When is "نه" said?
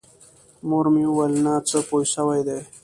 1.45-1.53